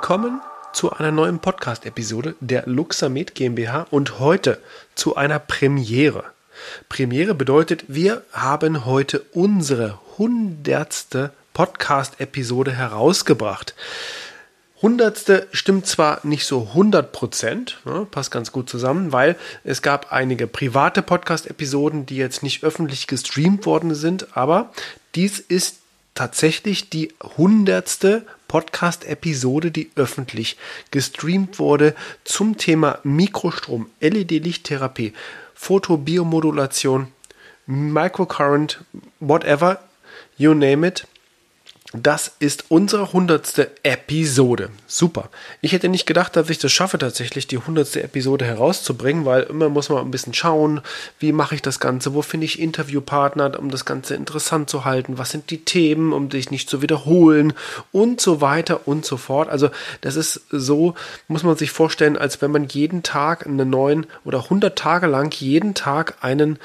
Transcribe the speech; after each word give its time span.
Willkommen 0.00 0.40
zu 0.72 0.90
einer 0.92 1.12
neuen 1.12 1.40
Podcast-Episode 1.40 2.34
der 2.40 2.62
Luxamed 2.64 3.34
GmbH 3.34 3.86
und 3.90 4.18
heute 4.18 4.58
zu 4.94 5.14
einer 5.14 5.38
Premiere. 5.38 6.24
Premiere 6.88 7.34
bedeutet, 7.34 7.84
wir 7.86 8.22
haben 8.32 8.86
heute 8.86 9.20
unsere 9.34 9.98
hundertste 10.16 11.32
Podcast-Episode 11.52 12.72
herausgebracht. 12.72 13.74
Hundertste 14.80 15.46
stimmt 15.52 15.86
zwar 15.86 16.20
nicht 16.22 16.46
so 16.46 16.68
100 16.68 17.12
Prozent, 17.12 17.78
ne, 17.84 18.06
passt 18.10 18.30
ganz 18.30 18.52
gut 18.52 18.70
zusammen, 18.70 19.12
weil 19.12 19.36
es 19.64 19.82
gab 19.82 20.12
einige 20.12 20.46
private 20.46 21.02
Podcast-Episoden, 21.02 22.06
die 22.06 22.16
jetzt 22.16 22.42
nicht 22.42 22.64
öffentlich 22.64 23.06
gestreamt 23.06 23.66
worden 23.66 23.94
sind, 23.94 24.34
aber 24.34 24.72
dies 25.14 25.40
ist 25.40 25.79
tatsächlich 26.20 26.90
die 26.90 27.14
hundertste 27.38 28.26
Podcast-Episode, 28.46 29.70
die 29.70 29.90
öffentlich 29.96 30.58
gestreamt 30.90 31.58
wurde 31.58 31.94
zum 32.24 32.58
Thema 32.58 32.98
Mikrostrom, 33.04 33.88
LED-Lichttherapie, 34.00 35.14
Photobiomodulation, 35.54 37.06
Microcurrent, 37.64 38.84
whatever, 39.20 39.80
you 40.36 40.52
name 40.52 40.86
it. 40.86 41.06
Das 41.92 42.36
ist 42.38 42.66
unsere 42.68 43.12
hundertste 43.12 43.72
Episode. 43.82 44.70
Super. 44.86 45.28
Ich 45.60 45.72
hätte 45.72 45.88
nicht 45.88 46.06
gedacht, 46.06 46.36
dass 46.36 46.48
ich 46.48 46.60
das 46.60 46.70
schaffe, 46.70 46.98
tatsächlich 46.98 47.48
die 47.48 47.58
hundertste 47.58 48.00
Episode 48.04 48.44
herauszubringen, 48.44 49.24
weil 49.24 49.42
immer 49.42 49.68
muss 49.68 49.88
man 49.88 49.98
ein 49.98 50.12
bisschen 50.12 50.32
schauen, 50.32 50.82
wie 51.18 51.32
mache 51.32 51.56
ich 51.56 51.62
das 51.62 51.80
Ganze, 51.80 52.14
wo 52.14 52.22
finde 52.22 52.44
ich 52.44 52.60
Interviewpartner, 52.60 53.58
um 53.58 53.72
das 53.72 53.84
Ganze 53.84 54.14
interessant 54.14 54.70
zu 54.70 54.84
halten, 54.84 55.18
was 55.18 55.30
sind 55.30 55.50
die 55.50 55.64
Themen, 55.64 56.12
um 56.12 56.28
dich 56.28 56.52
nicht 56.52 56.70
zu 56.70 56.80
wiederholen 56.80 57.54
und 57.90 58.20
so 58.20 58.40
weiter 58.40 58.86
und 58.86 59.04
so 59.04 59.16
fort. 59.16 59.48
Also 59.48 59.70
das 60.00 60.14
ist 60.14 60.42
so, 60.50 60.94
muss 61.26 61.42
man 61.42 61.56
sich 61.56 61.72
vorstellen, 61.72 62.16
als 62.16 62.40
wenn 62.40 62.52
man 62.52 62.68
jeden 62.68 63.02
Tag 63.02 63.46
einen 63.46 63.68
neuen 63.68 64.06
oder 64.24 64.44
100 64.44 64.78
Tage 64.78 65.08
lang 65.08 65.34
jeden 65.40 65.74
Tag 65.74 66.18
einen 66.20 66.60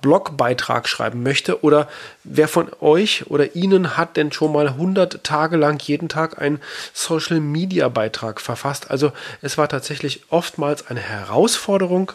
Blogbeitrag 0.00 0.88
schreiben 0.88 1.22
möchte 1.22 1.62
oder 1.62 1.88
wer 2.24 2.48
von 2.48 2.68
euch 2.80 3.26
oder 3.28 3.54
Ihnen 3.54 3.96
hat 3.96 4.16
denn 4.16 4.32
schon 4.32 4.52
mal 4.52 4.68
100 4.68 5.22
Tage 5.24 5.56
lang 5.56 5.80
jeden 5.82 6.08
Tag 6.08 6.40
einen 6.40 6.60
Social 6.92 7.40
Media 7.40 7.88
Beitrag 7.88 8.40
verfasst? 8.40 8.90
Also 8.90 9.12
es 9.42 9.58
war 9.58 9.68
tatsächlich 9.68 10.22
oftmals 10.30 10.86
eine 10.88 11.00
Herausforderung. 11.00 12.12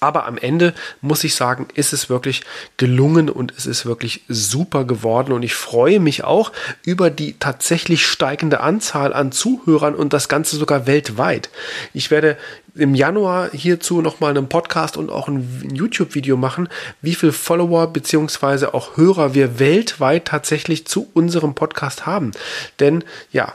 Aber 0.00 0.26
am 0.26 0.36
Ende 0.36 0.74
muss 1.00 1.24
ich 1.24 1.34
sagen, 1.34 1.68
ist 1.74 1.92
es 1.92 2.10
wirklich 2.10 2.42
gelungen 2.76 3.30
und 3.30 3.54
es 3.56 3.66
ist 3.66 3.86
wirklich 3.86 4.22
super 4.28 4.84
geworden. 4.84 5.32
Und 5.32 5.42
ich 5.42 5.54
freue 5.54 6.00
mich 6.00 6.24
auch 6.24 6.52
über 6.84 7.10
die 7.10 7.38
tatsächlich 7.38 8.06
steigende 8.06 8.60
Anzahl 8.60 9.12
an 9.12 9.32
Zuhörern 9.32 9.94
und 9.94 10.12
das 10.12 10.28
Ganze 10.28 10.56
sogar 10.56 10.86
weltweit. 10.86 11.50
Ich 11.92 12.10
werde 12.10 12.36
im 12.74 12.94
Januar 12.94 13.50
hierzu 13.52 14.02
nochmal 14.02 14.30
einen 14.30 14.48
Podcast 14.48 14.96
und 14.96 15.10
auch 15.10 15.28
ein 15.28 15.70
YouTube-Video 15.72 16.36
machen, 16.36 16.68
wie 17.02 17.14
viel 17.14 17.32
Follower 17.32 17.86
beziehungsweise 17.86 18.74
auch 18.74 18.96
Hörer 18.96 19.34
wir 19.34 19.58
weltweit 19.58 20.26
tatsächlich 20.26 20.86
zu 20.86 21.08
unserem 21.14 21.54
Podcast 21.54 22.04
haben. 22.04 22.32
Denn 22.80 23.04
ja, 23.30 23.52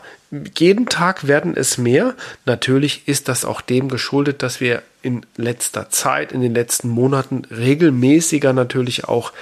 jeden 0.57 0.87
Tag 0.87 1.27
werden 1.27 1.55
es 1.55 1.77
mehr. 1.77 2.15
Natürlich 2.45 3.07
ist 3.07 3.27
das 3.27 3.45
auch 3.45 3.61
dem 3.61 3.89
geschuldet, 3.89 4.43
dass 4.43 4.61
wir 4.61 4.83
in 5.01 5.25
letzter 5.37 5.89
Zeit, 5.89 6.31
in 6.31 6.41
den 6.41 6.53
letzten 6.53 6.89
Monaten 6.89 7.43
regelmäßiger 7.49 8.53
natürlich 8.53 9.05
auch 9.05 9.33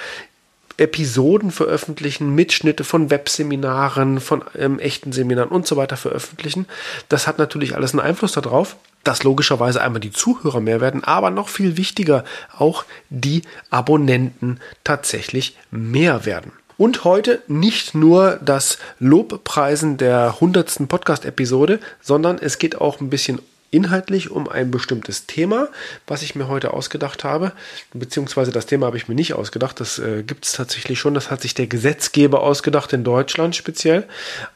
Episoden 0.77 1.49
veröffentlichen, 1.49 2.35
Mitschnitte 2.35 2.83
von 2.83 3.09
Webseminaren, 3.09 4.19
von 4.19 4.43
ähm, 4.55 4.77
echten 4.77 5.11
Seminaren 5.11 5.49
und 5.49 5.65
so 5.65 5.75
weiter 5.75 5.97
veröffentlichen. 5.97 6.67
Das 7.09 7.25
hat 7.25 7.39
natürlich 7.39 7.75
alles 7.75 7.91
einen 7.91 8.01
Einfluss 8.01 8.33
darauf 8.33 8.77
dass 9.07 9.23
logischerweise 9.23 9.81
einmal 9.81 10.01
die 10.01 10.11
Zuhörer 10.11 10.59
mehr 10.59 10.81
werden, 10.81 11.03
aber 11.03 11.29
noch 11.29 11.47
viel 11.47 11.77
wichtiger, 11.77 12.25
auch 12.57 12.83
die 13.09 13.43
Abonnenten 13.69 14.59
tatsächlich 14.83 15.57
mehr 15.71 16.25
werden. 16.25 16.51
Und 16.77 17.03
heute 17.03 17.41
nicht 17.47 17.95
nur 17.95 18.39
das 18.43 18.77
Lobpreisen 18.99 19.97
der 19.97 20.35
100. 20.35 20.87
Podcast-Episode, 20.87 21.79
sondern 22.01 22.37
es 22.39 22.59
geht 22.59 22.79
auch 22.79 23.01
ein 23.01 23.09
bisschen 23.09 23.39
inhaltlich 23.77 24.31
um 24.31 24.49
ein 24.49 24.71
bestimmtes 24.71 25.27
Thema, 25.27 25.69
was 26.07 26.23
ich 26.23 26.33
mir 26.33 26.47
heute 26.47 26.73
ausgedacht 26.73 27.23
habe. 27.23 27.51
Beziehungsweise 27.93 28.51
das 28.51 28.65
Thema 28.65 28.87
habe 28.87 28.97
ich 28.97 29.07
mir 29.07 29.13
nicht 29.13 29.35
ausgedacht. 29.35 29.79
Das 29.79 29.99
äh, 29.99 30.23
gibt 30.23 30.45
es 30.45 30.53
tatsächlich 30.53 30.97
schon. 30.99 31.13
Das 31.13 31.29
hat 31.29 31.43
sich 31.43 31.53
der 31.53 31.67
Gesetzgeber 31.67 32.41
ausgedacht, 32.41 32.91
in 32.93 33.03
Deutschland 33.03 33.55
speziell. 33.55 34.07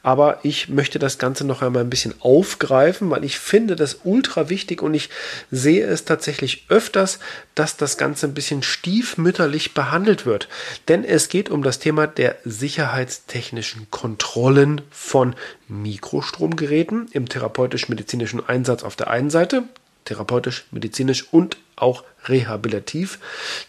Aber 0.02 0.40
ich 0.42 0.70
möchte 0.70 0.98
das 0.98 1.20
Ganze 1.20 1.46
noch 1.46 1.62
einmal 1.62 1.84
ein 1.84 1.92
bisschen 1.92 2.16
aufgreifen, 2.20 3.12
weil 3.12 3.24
ich 3.24 3.38
finde 3.38 3.76
das 3.76 4.00
ultra 4.06 4.50
wichtig 4.50 4.82
und 4.82 4.96
ich 4.96 5.12
sehe 5.52 5.86
es 5.86 6.04
tatsächlich 6.04 6.66
öfters, 6.70 7.20
dass 7.54 7.78
das 7.78 7.98
Ganze 7.98 8.26
ein 8.26 8.34
bisschen 8.34 8.64
stiefmütterlich 8.64 9.76
behandelt 9.76 10.26
wird. 10.26 10.50
Denn 10.88 11.04
es 11.04 11.30
geht 11.30 11.52
um 11.52 11.62
das 11.62 11.78
Thema 11.78 12.08
der 12.08 12.38
sicherheitstechnischen 12.44 13.92
Kontrollen 13.92 14.82
von 14.90 15.36
Mikrostromgeräten 15.72 17.08
im 17.14 17.30
therapeutisch-medizinischen 17.30 18.48
Einsatz 18.48 18.84
auf 18.84 18.96
der 18.96 19.10
einen 19.10 19.30
Seite, 19.30 19.64
therapeutisch, 20.06 20.66
medizinisch 20.72 21.32
und 21.32 21.58
auch 21.76 22.04
rehabilitativ. 22.26 23.20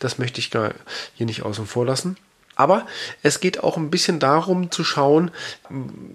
Das 0.00 0.18
möchte 0.18 0.40
ich 0.40 0.50
gar 0.50 0.74
hier 1.14 1.26
nicht 1.26 1.42
außen 1.42 1.66
vor 1.66 1.86
lassen. 1.86 2.16
Aber 2.54 2.86
es 3.22 3.40
geht 3.40 3.62
auch 3.62 3.76
ein 3.76 3.90
bisschen 3.90 4.18
darum 4.18 4.70
zu 4.70 4.84
schauen, 4.84 5.30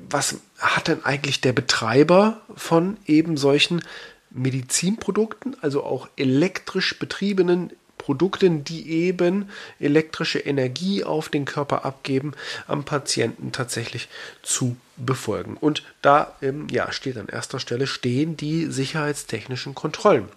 was 0.09 0.37
hat 0.59 0.87
denn 0.87 1.03
eigentlich 1.03 1.41
der 1.41 1.53
Betreiber 1.53 2.41
von 2.55 2.97
eben 3.05 3.37
solchen 3.37 3.81
Medizinprodukten, 4.29 5.55
also 5.61 5.83
auch 5.83 6.09
elektrisch 6.15 6.99
betriebenen 6.99 7.71
Produkten, 7.97 8.63
die 8.63 8.89
eben 8.89 9.49
elektrische 9.79 10.39
Energie 10.39 11.03
auf 11.03 11.29
den 11.29 11.45
Körper 11.45 11.85
abgeben, 11.85 12.33
am 12.67 12.83
Patienten 12.83 13.51
tatsächlich 13.51 14.07
zu 14.43 14.77
befolgen. 14.97 15.57
Und 15.57 15.83
da 16.01 16.35
ähm, 16.41 16.67
ja, 16.69 16.91
steht 16.91 17.17
an 17.17 17.27
erster 17.27 17.59
Stelle 17.59 17.87
stehen 17.87 18.37
die 18.37 18.65
sicherheitstechnischen 18.65 19.75
Kontrollen 19.75 20.29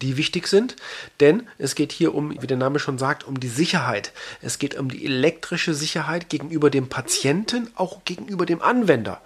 die 0.00 0.16
wichtig 0.16 0.46
sind, 0.46 0.76
denn 1.20 1.46
es 1.58 1.74
geht 1.74 1.92
hier 1.92 2.14
um, 2.14 2.40
wie 2.40 2.46
der 2.46 2.56
Name 2.56 2.78
schon 2.78 2.98
sagt, 2.98 3.24
um 3.24 3.40
die 3.40 3.48
Sicherheit. 3.48 4.12
Es 4.40 4.58
geht 4.58 4.78
um 4.78 4.90
die 4.90 5.04
elektrische 5.04 5.74
Sicherheit 5.74 6.28
gegenüber 6.28 6.70
dem 6.70 6.88
Patienten, 6.88 7.68
auch 7.74 8.04
gegenüber 8.04 8.46
dem 8.46 8.62
Anwender. 8.62 9.20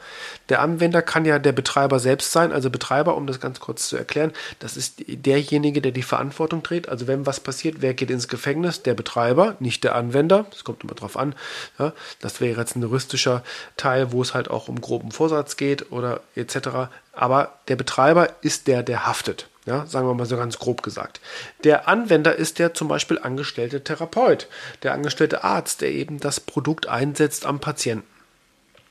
Der 0.49 0.60
Anwender 0.60 1.03
kann 1.03 1.25
ja 1.25 1.38
der 1.38 1.53
Betreiber 1.53 1.99
selbst 1.99 2.32
sein, 2.32 2.53
also 2.53 2.71
Betreiber, 2.71 3.16
um 3.16 3.27
das 3.27 3.41
ganz 3.41 3.60
kurz 3.60 3.88
zu 3.88 3.97
erklären, 3.97 4.32
das 4.59 4.77
ist 4.77 5.03
derjenige, 5.06 5.81
der 5.81 5.93
die 5.93 6.03
Verantwortung 6.03 6.62
trägt. 6.62 6.88
Also 6.88 7.06
wenn 7.06 7.27
was 7.27 7.41
passiert, 7.41 7.77
wer 7.81 7.94
geht 7.94 8.10
ins 8.10 8.28
Gefängnis? 8.28 8.83
Der 8.83 8.94
Betreiber, 8.94 9.56
nicht 9.60 9.84
der 9.84 9.94
Anwender. 9.94 10.47
Das 10.50 10.65
kommt 10.65 10.84
immer 10.84 10.94
drauf 10.94 11.16
an. 11.16 11.34
Ja, 11.78 11.93
das 12.21 12.41
wäre 12.41 12.60
jetzt 12.60 12.77
ein 12.77 12.83
juristischer 12.83 13.43
Teil, 13.77 14.12
wo 14.12 14.22
es 14.22 14.34
halt 14.34 14.50
auch 14.50 14.69
um 14.69 14.81
groben 14.81 15.10
Vorsatz 15.10 15.56
geht 15.56 15.91
oder 15.93 16.21
etc. 16.34 16.91
Aber 17.12 17.59
der 17.69 17.77
Betreiber 17.77 18.28
ist 18.43 18.66
der, 18.66 18.83
der 18.83 19.06
haftet. 19.06 19.48
Ja, 19.66 19.84
sagen 19.87 20.06
wir 20.06 20.15
mal 20.15 20.27
so 20.27 20.37
ganz 20.37 20.59
grob 20.59 20.82
gesagt. 20.82 21.21
Der 21.65 21.88
Anwender 21.88 22.37
ist 22.37 22.60
der 22.60 22.72
zum 22.72 22.87
Beispiel 22.87 23.19
angestellte 23.19 23.82
Therapeut, 23.82 24.49
der 24.84 24.93
angestellte 24.93 25.43
Arzt, 25.43 25.81
der 25.81 25.91
eben 25.91 26.21
das 26.21 26.38
Produkt 26.38 26.87
einsetzt 26.87 27.44
am 27.47 27.59
Patienten. 27.59 28.06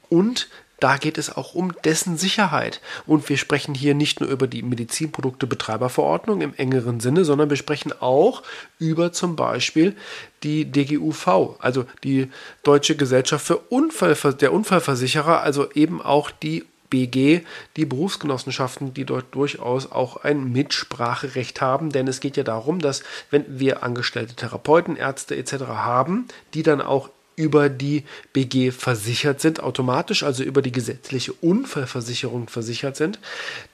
Und 0.09 0.49
da 0.79 0.97
geht 0.97 1.17
es 1.17 1.35
auch 1.35 1.55
um 1.55 1.73
dessen 1.83 2.17
Sicherheit. 2.17 2.81
Und 3.05 3.29
wir 3.29 3.37
sprechen 3.37 3.73
hier 3.73 3.93
nicht 3.95 4.19
nur 4.19 4.29
über 4.29 4.47
die 4.47 4.61
Medizinprodukte-Betreiberverordnung 4.61 6.41
im 6.41 6.53
engeren 6.53 6.99
Sinne, 6.99 7.23
sondern 7.23 7.49
wir 7.49 7.57
sprechen 7.57 7.93
auch 8.01 8.43
über 8.77 9.13
zum 9.13 9.37
Beispiel 9.37 9.95
die 10.43 10.69
DGUV, 10.69 11.55
also 11.59 11.85
die 12.03 12.29
Deutsche 12.63 12.97
Gesellschaft 12.97 13.45
für 13.45 13.57
Unfall, 13.57 14.15
der 14.33 14.51
Unfallversicherer, 14.51 15.41
also 15.41 15.71
eben 15.71 16.01
auch 16.01 16.29
die 16.31 16.65
BG 16.89 17.41
die 17.75 17.85
Berufsgenossenschaften, 17.85 18.93
die 18.93 19.05
dort 19.05 19.33
durchaus 19.33 19.91
auch 19.91 20.17
ein 20.17 20.51
Mitspracherecht 20.51 21.61
haben, 21.61 21.91
denn 21.91 22.07
es 22.07 22.19
geht 22.19 22.37
ja 22.37 22.43
darum, 22.43 22.79
dass 22.79 23.03
wenn 23.31 23.45
wir 23.59 23.83
angestellte 23.83 24.35
Therapeuten, 24.35 24.95
Ärzte 24.95 25.35
etc. 25.35 25.53
haben, 25.67 26.27
die 26.53 26.63
dann 26.63 26.81
auch 26.81 27.09
über 27.35 27.69
die 27.69 28.03
BG 28.33 28.71
versichert 28.71 29.41
sind, 29.41 29.61
automatisch, 29.61 30.23
also 30.23 30.43
über 30.43 30.61
die 30.61 30.71
gesetzliche 30.71 31.33
Unfallversicherung 31.33 32.47
versichert 32.47 32.95
sind, 32.95 33.19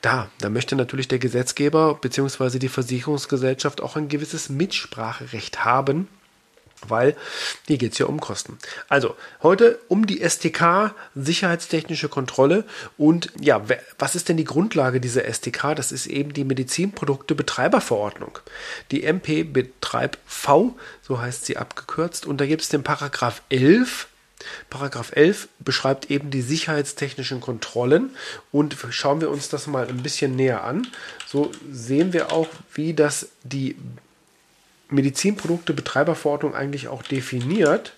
da, 0.02 0.30
da 0.40 0.50
möchte 0.50 0.76
natürlich 0.76 1.08
der 1.08 1.20
Gesetzgeber 1.20 1.96
bzw. 1.96 2.58
die 2.58 2.70
Versicherungsgesellschaft 2.70 3.82
auch 3.82 3.96
ein 3.96 4.08
gewisses 4.08 4.50
Mitspracherecht 4.50 5.64
haben 5.64 6.08
weil 6.88 7.16
hier 7.68 7.78
geht 7.78 7.94
es 7.94 8.00
ja 8.00 8.06
um 8.06 8.20
Kosten. 8.20 8.58
Also 8.90 9.16
heute 9.44 9.80
um 9.88 10.06
die 10.08 10.28
STK, 10.28 10.94
sicherheitstechnische 11.16 12.10
Kontrolle. 12.10 12.66
Und 12.98 13.32
ja, 13.40 13.64
was 14.00 14.16
ist 14.16 14.30
denn 14.30 14.38
die 14.38 14.44
Grundlage 14.44 15.00
dieser 15.00 15.32
STK? 15.32 15.76
Das 15.76 15.92
ist 15.92 16.08
eben 16.08 16.34
die 16.34 16.44
Medizinprodukte-Betreiberverordnung. 16.44 18.40
Die 18.92 19.04
MP 19.04 19.44
Betreib 19.44 20.18
V, 20.26 20.76
so 21.02 21.20
heißt 21.20 21.46
sie 21.46 21.58
abgekürzt. 21.58 22.26
Und 22.26 22.42
da 22.42 22.46
gibt 22.46 22.62
es 22.62 22.70
den 22.70 22.84
Paragraph 22.84 23.42
11 23.50 24.08
Paragraph 24.70 25.12
11 25.16 25.50
beschreibt 25.60 26.10
eben 26.10 26.32
die 26.32 26.42
sicherheitstechnischen 26.42 27.42
Kontrollen 27.42 28.12
und 28.52 28.76
schauen 28.90 29.22
wir 29.22 29.30
uns 29.30 29.50
das 29.50 29.68
mal 29.68 29.88
ein 29.88 30.02
bisschen 30.02 30.36
näher 30.36 30.64
an. 30.64 30.88
So 31.28 31.52
sehen 31.72 32.14
wir 32.14 32.32
auch, 32.32 32.48
wie 32.74 32.94
das 32.94 33.30
die 33.44 33.76
Medizinprodukte-Betreiberverordnung 34.92 36.54
eigentlich 36.54 36.88
auch 36.88 37.04
definiert, 37.04 37.94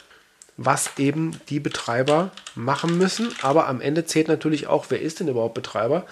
was 0.56 0.92
eben 0.98 1.40
die 1.50 1.60
Betreiber 1.60 2.32
machen 2.56 2.98
müssen. 2.98 3.34
Aber 3.42 3.68
am 3.68 3.82
Ende 3.82 4.06
zählt 4.06 4.28
natürlich 4.28 4.68
auch, 4.68 4.86
wer 4.90 5.02
ist 5.02 5.20
denn 5.20 5.28
überhaupt 5.28 5.56
Betreiber? 5.56 6.06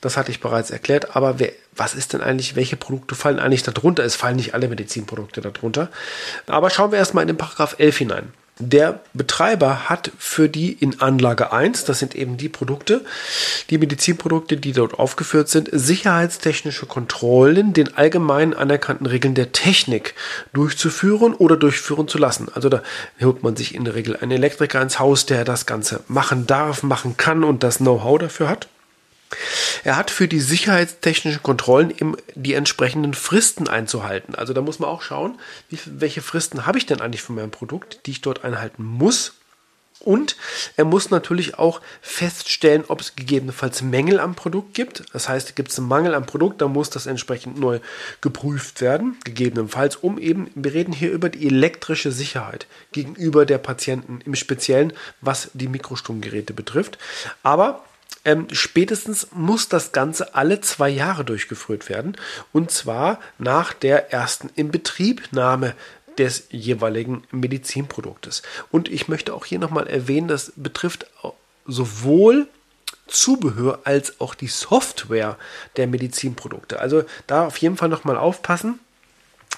Das 0.00 0.16
hatte 0.16 0.30
ich 0.30 0.40
bereits 0.40 0.70
erklärt. 0.70 1.14
Aber 1.14 1.38
wer, 1.38 1.52
was 1.76 1.94
ist 1.94 2.14
denn 2.14 2.22
eigentlich, 2.22 2.56
welche 2.56 2.76
Produkte 2.76 3.14
fallen 3.14 3.38
eigentlich 3.38 3.62
darunter? 3.62 4.02
Es 4.02 4.16
fallen 4.16 4.36
nicht 4.36 4.54
alle 4.54 4.68
Medizinprodukte 4.68 5.40
darunter. 5.40 5.90
Aber 6.46 6.70
schauen 6.70 6.90
wir 6.90 6.98
erstmal 6.98 7.22
in 7.22 7.28
den 7.28 7.36
Paragraph 7.36 7.76
11 7.78 7.98
hinein. 7.98 8.32
Der 8.64 9.00
Betreiber 9.12 9.88
hat 9.88 10.12
für 10.18 10.48
die 10.48 10.72
in 10.72 11.00
Anlage 11.00 11.52
1, 11.52 11.84
das 11.84 11.98
sind 11.98 12.14
eben 12.14 12.36
die 12.36 12.48
Produkte, 12.48 13.04
die 13.70 13.78
Medizinprodukte, 13.78 14.56
die 14.56 14.70
dort 14.70 15.00
aufgeführt 15.00 15.48
sind, 15.48 15.68
sicherheitstechnische 15.72 16.86
Kontrollen 16.86 17.72
den 17.72 17.96
allgemein 17.96 18.54
anerkannten 18.54 19.06
Regeln 19.06 19.34
der 19.34 19.50
Technik 19.50 20.14
durchzuführen 20.52 21.34
oder 21.34 21.56
durchführen 21.56 22.06
zu 22.06 22.18
lassen. 22.18 22.50
Also 22.54 22.68
da 22.68 22.84
holt 23.20 23.42
man 23.42 23.56
sich 23.56 23.74
in 23.74 23.84
der 23.84 23.96
Regel 23.96 24.16
einen 24.16 24.30
Elektriker 24.30 24.80
ins 24.80 25.00
Haus, 25.00 25.26
der 25.26 25.44
das 25.44 25.66
Ganze 25.66 25.98
machen 26.06 26.46
darf, 26.46 26.84
machen 26.84 27.16
kann 27.16 27.42
und 27.42 27.64
das 27.64 27.78
Know-how 27.78 28.20
dafür 28.20 28.48
hat. 28.48 28.68
Er 29.84 29.96
hat 29.96 30.10
für 30.10 30.28
die 30.28 30.40
sicherheitstechnischen 30.40 31.42
Kontrollen 31.42 31.90
eben 31.90 32.16
die 32.34 32.54
entsprechenden 32.54 33.14
Fristen 33.14 33.68
einzuhalten. 33.68 34.34
Also 34.34 34.52
da 34.52 34.60
muss 34.60 34.78
man 34.78 34.90
auch 34.90 35.02
schauen, 35.02 35.38
wie, 35.68 35.78
welche 35.86 36.22
Fristen 36.22 36.66
habe 36.66 36.78
ich 36.78 36.86
denn 36.86 37.00
eigentlich 37.00 37.22
für 37.22 37.32
mein 37.32 37.50
Produkt, 37.50 38.00
die 38.06 38.12
ich 38.12 38.20
dort 38.20 38.44
einhalten 38.44 38.84
muss. 38.84 39.34
Und 40.04 40.36
er 40.76 40.84
muss 40.84 41.10
natürlich 41.10 41.58
auch 41.58 41.80
feststellen, 42.00 42.84
ob 42.88 43.00
es 43.00 43.14
gegebenenfalls 43.14 43.82
Mängel 43.82 44.18
am 44.18 44.34
Produkt 44.34 44.74
gibt. 44.74 45.04
Das 45.12 45.28
heißt, 45.28 45.54
gibt 45.54 45.70
es 45.70 45.78
einen 45.78 45.88
Mangel 45.88 46.14
am 46.14 46.26
Produkt, 46.26 46.60
dann 46.60 46.72
muss 46.72 46.90
das 46.90 47.06
entsprechend 47.06 47.58
neu 47.58 47.78
geprüft 48.20 48.80
werden, 48.80 49.16
gegebenenfalls, 49.24 49.96
um 49.96 50.18
eben, 50.18 50.50
wir 50.54 50.74
reden 50.74 50.92
hier 50.92 51.12
über 51.12 51.28
die 51.28 51.46
elektrische 51.46 52.10
Sicherheit 52.10 52.66
gegenüber 52.90 53.46
der 53.46 53.58
Patienten 53.58 54.20
im 54.24 54.34
Speziellen, 54.34 54.92
was 55.20 55.50
die 55.54 55.68
Mikrostromgeräte 55.68 56.52
betrifft. 56.52 56.98
Aber 57.44 57.84
ähm, 58.24 58.46
spätestens 58.52 59.28
muss 59.32 59.68
das 59.68 59.92
Ganze 59.92 60.34
alle 60.34 60.60
zwei 60.60 60.88
Jahre 60.88 61.24
durchgeführt 61.24 61.88
werden. 61.88 62.16
Und 62.52 62.70
zwar 62.70 63.18
nach 63.38 63.72
der 63.72 64.12
ersten 64.12 64.50
Inbetriebnahme 64.54 65.74
des 66.18 66.44
jeweiligen 66.50 67.24
Medizinproduktes. 67.30 68.42
Und 68.70 68.88
ich 68.90 69.08
möchte 69.08 69.34
auch 69.34 69.44
hier 69.44 69.58
nochmal 69.58 69.86
erwähnen, 69.86 70.28
das 70.28 70.52
betrifft 70.56 71.06
sowohl 71.66 72.48
Zubehör 73.06 73.80
als 73.84 74.20
auch 74.20 74.34
die 74.34 74.48
Software 74.48 75.36
der 75.76 75.86
Medizinprodukte. 75.86 76.80
Also 76.80 77.04
da 77.26 77.46
auf 77.46 77.56
jeden 77.58 77.76
Fall 77.76 77.88
nochmal 77.88 78.16
aufpassen. 78.16 78.78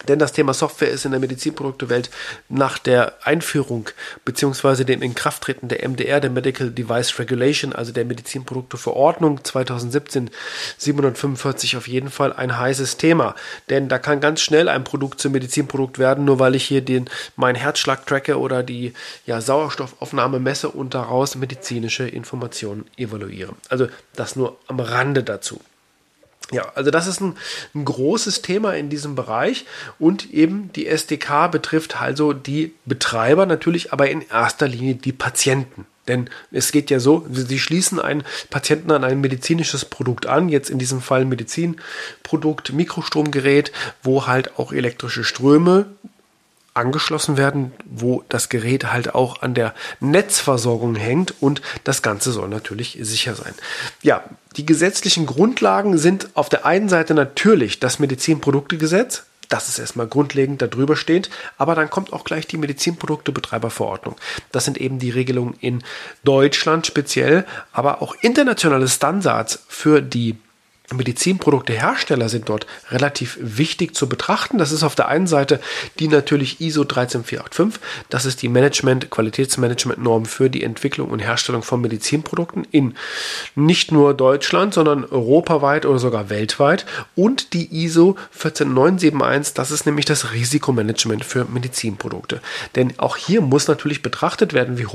Denn 0.09 0.19
das 0.19 0.33
Thema 0.33 0.53
Software 0.53 0.91
ist 0.91 1.05
in 1.05 1.13
der 1.13 1.21
Medizinproduktewelt 1.21 2.11
nach 2.49 2.79
der 2.79 3.15
Einführung 3.23 3.89
bzw. 4.25 4.85
dem 4.85 5.03
Inkrafttreten 5.03 5.69
der 5.69 5.89
MDR, 5.89 6.21
der 6.21 6.31
Medical 6.31 6.71
Device 6.71 7.19
Regulation, 7.19 7.73
also 7.73 7.93
der 7.93 8.05
Medizinprodukteverordnung 8.05 9.43
2017 9.43 10.31
745 10.77 11.77
auf 11.77 11.89
jeden 11.89 12.11
Fall 12.11 12.33
ein 12.33 12.59
heißes 12.59 12.99
Thema. 12.99 13.35
Denn 13.71 13.89
da 13.89 13.99
kann 13.99 14.21
ganz 14.21 14.41
schnell 14.41 14.69
ein 14.69 14.85
Produkt 14.85 15.21
zum 15.21 15.33
Medizinprodukt 15.33 15.99
werden, 15.99 16.25
nur 16.25 16.39
weil 16.39 16.55
ich 16.55 16.65
hier 16.65 16.83
den, 16.83 17.09
meinen 17.37 17.57
Herzschlag 17.57 18.07
tracke 18.07 18.39
oder 18.39 18.63
die 18.63 18.93
ja, 19.27 19.41
Sauerstoffaufnahme 19.41 20.39
messe 20.39 20.69
und 20.69 20.95
daraus 20.95 21.35
medizinische 21.35 22.07
Informationen 22.07 22.85
evaluiere. 22.97 23.55
Also 23.69 23.89
das 24.15 24.37
nur 24.37 24.59
am 24.67 24.81
Rande 24.81 25.23
dazu. 25.23 25.61
Ja, 26.53 26.73
also 26.75 26.91
das 26.91 27.07
ist 27.07 27.21
ein, 27.21 27.37
ein, 27.75 27.85
großes 27.85 28.43
Thema 28.43 28.75
in 28.75 28.91
diesem 28.91 29.15
Bereich 29.15 29.65
und 29.99 30.33
eben 30.33 30.71
die 30.75 30.87
SDK 30.87 31.49
betrifft 31.51 32.01
also 32.01 32.35
die 32.35 32.75
Betreiber 32.85 33.47
natürlich, 33.47 33.93
aber 33.93 34.11
in 34.11 34.21
erster 34.21 34.69
Linie 34.69 34.95
die 34.95 35.13
Patienten. 35.13 35.87
Denn 36.07 36.29
es 36.51 36.71
geht 36.71 36.91
ja 36.91 37.01
so, 37.01 37.27
sie 37.31 37.59
schließen 37.59 37.99
einen 37.99 38.25
Patienten 38.51 38.91
an 38.91 39.05
ein 39.05 39.23
medizinisches 39.23 39.87
Produkt 39.87 40.27
an, 40.27 40.51
jetzt 40.51 40.69
in 40.69 40.79
diesem 40.79 41.01
Fall 41.01 41.25
Medizinprodukt, 41.25 42.75
Mikrostromgerät, 42.75 43.73
wo 44.03 44.27
halt 44.27 44.59
auch 44.59 44.73
elektrische 44.73 45.25
Ströme 45.25 45.87
angeschlossen 46.75 47.37
werden, 47.37 47.73
wo 47.85 48.25
das 48.29 48.49
Gerät 48.49 48.93
halt 48.93 49.15
auch 49.15 49.43
an 49.43 49.55
der 49.55 49.75
Netzversorgung 50.01 50.97
hängt 50.97 51.35
und 51.41 51.63
das 51.85 52.03
Ganze 52.03 52.33
soll 52.33 52.49
natürlich 52.49 52.99
sicher 53.01 53.35
sein. 53.35 53.55
Ja, 54.03 54.25
die 54.57 54.67
gesetzlichen 54.67 55.27
Grundlagen 55.27 55.99
sind 55.99 56.29
auf 56.35 56.49
der 56.49 56.67
einen 56.67 56.89
Seite 56.89 57.15
natürlich 57.15 57.81
das 57.81 58.01
Medizinproduktegesetz, 58.01 59.25
das 59.49 59.69
ist 59.69 59.79
erstmal 59.79 60.07
grundlegend 60.07 60.63
darüber 60.63 60.97
steht, 60.97 61.31
aber 61.59 61.75
dann 61.75 61.91
kommt 61.91 62.13
auch 62.13 62.25
gleich 62.25 62.47
die 62.47 62.57
Medizinproduktebetreiberverordnung. 62.57 64.17
Das 64.53 64.65
sind 64.65 64.79
eben 64.79 64.99
die 64.99 65.11
Regelungen 65.11 65.55
in 65.61 65.85
Deutschland 66.25 66.87
speziell, 66.87 67.45
aber 67.73 68.03
auch 68.03 68.15
internationale 68.21 68.89
Standards 68.89 69.63
für 69.69 70.03
die 70.03 70.39
Medizinproduktehersteller 70.93 72.29
sind 72.29 72.51
dort 72.51 72.67
relativ 72.91 73.39
wichtig 73.41 73.95
zu 73.95 74.07
betrachten. 74.07 74.59
Das 74.59 74.71
ist 74.71 74.83
auf 74.83 74.95
der 74.95 75.09
einen 75.09 75.27
Seite 75.27 75.61
die 75.99 76.09
natürlich 76.09 76.61
ISO 76.61 76.85
13485. 76.85 77.81
Das 78.11 78.27
ist 78.27 78.43
die 78.43 78.51
Management, 78.51 79.11
Qualitätsmanagement-Norm 79.11 80.27
für 80.27 80.51
die 80.51 80.63
Entwicklung 80.63 81.09
und 81.09 81.21
Herstellung 81.21 81.63
von 81.63 81.81
Medizinprodukten 81.81 82.67
in 82.71 82.95
nicht 83.55 83.93
nur 83.93 84.13
Deutschland, 84.13 84.75
sondern 84.75 85.07
europaweit 85.07 85.87
oder 85.87 85.99
sogar 85.99 86.29
weltweit. 86.29 86.85
Und 87.15 87.55
die 87.55 87.85
ISO 87.85 88.17
14971. 88.31 89.55
Das 89.55 89.71
ist 89.71 89.87
nämlich 89.87 90.05
das 90.05 90.33
Risikomanagement 90.33 91.25
für 91.25 91.47
Medizinprodukte. 91.47 92.43
Denn 92.77 92.93
auch 92.99 93.17
hier 93.17 93.41
muss 93.41 93.69
natürlich 93.69 94.03
betrachtet 94.03 94.53
werden, 94.53 94.77
wie, 94.77 94.87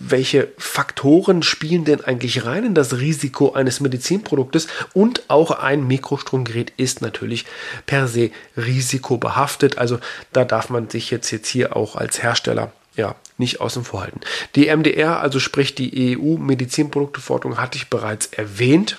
welche 0.00 0.48
Faktoren 0.58 1.44
spielen 1.44 1.84
denn 1.84 2.04
eigentlich 2.04 2.44
rein 2.44 2.64
in 2.64 2.74
das 2.74 2.98
Risiko 2.98 3.52
eines 3.52 3.78
Medizinproduktes 3.78 4.66
und 4.94 5.27
auch 5.28 5.50
ein 5.50 5.86
Mikrostromgerät 5.86 6.72
ist 6.76 7.02
natürlich 7.02 7.44
per 7.86 8.08
se 8.08 8.30
risikobehaftet. 8.56 9.78
Also 9.78 9.98
da 10.32 10.44
darf 10.44 10.70
man 10.70 10.90
sich 10.90 11.10
jetzt, 11.10 11.30
jetzt 11.30 11.48
hier 11.48 11.76
auch 11.76 11.96
als 11.96 12.22
Hersteller 12.22 12.72
ja, 12.96 13.14
nicht 13.38 13.60
außen 13.60 13.84
vor 13.84 14.02
halten. 14.02 14.20
Die 14.54 14.74
MDR, 14.74 15.20
also 15.20 15.38
sprich 15.38 15.74
die 15.74 16.18
EU-Medizinprodukteverordnung, 16.18 17.58
hatte 17.58 17.78
ich 17.78 17.88
bereits 17.88 18.26
erwähnt. 18.26 18.98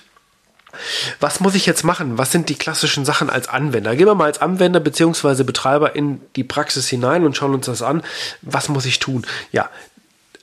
Was 1.19 1.39
muss 1.39 1.55
ich 1.55 1.65
jetzt 1.65 1.83
machen? 1.83 2.17
Was 2.17 2.31
sind 2.31 2.47
die 2.47 2.55
klassischen 2.55 3.03
Sachen 3.03 3.29
als 3.29 3.49
Anwender? 3.49 3.95
Gehen 3.95 4.05
wir 4.05 4.15
mal 4.15 4.25
als 4.25 4.39
Anwender 4.39 4.79
bzw. 4.79 5.43
Betreiber 5.43 5.95
in 5.95 6.21
die 6.35 6.43
Praxis 6.43 6.87
hinein 6.87 7.25
und 7.25 7.35
schauen 7.35 7.53
uns 7.53 7.65
das 7.65 7.81
an. 7.81 8.03
Was 8.41 8.69
muss 8.69 8.85
ich 8.85 8.99
tun? 8.99 9.25
Ja, 9.51 9.69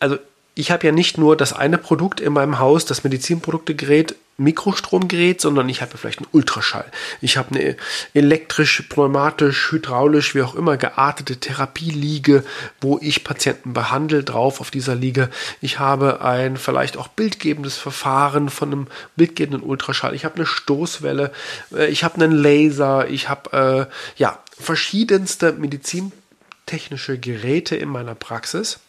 also 0.01 0.19
ich 0.55 0.71
habe 0.71 0.87
ja 0.87 0.93
nicht 0.93 1.17
nur 1.17 1.37
das 1.37 1.53
eine 1.53 1.79
Produkt 1.79 2.21
in 2.21 2.33
meinem 2.33 2.59
Haus, 2.59 2.85
das 2.85 3.05
Medizinproduktegerät, 3.05 4.17
Mikrostromgerät, 4.39 5.41
sondern 5.41 5.69
ich 5.69 5.81
habe 5.81 5.97
vielleicht 5.97 6.19
einen 6.19 6.29
Ultraschall. 6.33 6.85
Ich 7.23 7.39
habe 7.39 7.55
eine 7.55 7.77
elektrisch, 8.13 8.83
pneumatisch, 8.83 9.73
hydraulisch, 9.73 10.35
wie 10.35 10.43
auch 10.43 10.55
immer 10.55 10.77
geartete 10.77 11.39
Therapieliege, 11.39 12.45
wo 12.81 12.99
ich 13.01 13.25
Patienten 13.25 13.73
behandle, 13.73 14.25
drauf 14.25 14.61
auf 14.61 14.71
dieser 14.71 14.95
Liege. 14.95 15.31
Ich 15.63 15.79
habe 15.79 16.21
ein 16.21 16.59
vielleicht 16.59 16.99
auch 16.99 17.09
bildgebendes 17.09 17.79
Verfahren 17.79 18.51
von 18.51 18.73
einem 18.73 18.87
bildgebenden 19.17 19.63
Ultraschall. 19.63 20.15
Ich 20.15 20.27
habe 20.27 20.37
eine 20.37 20.47
Stoßwelle, 20.47 21.33
äh, 21.75 21.87
ich 21.87 22.05
habe 22.05 22.17
einen 22.17 22.33
Laser, 22.33 23.09
ich 23.09 23.31
habe 23.31 23.89
äh, 23.89 24.21
ja 24.21 24.39
verschiedenste 24.59 25.53
medizintechnische 25.53 27.19
Geräte 27.19 27.77
in 27.77 27.89
meiner 27.89 28.15
Praxis 28.15 28.81